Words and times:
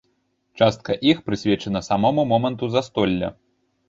Частка 0.59 0.95
іх 1.11 1.19
прысвечана 1.27 1.81
самому 1.89 2.23
моманту 2.31 2.71
застолля. 2.77 3.29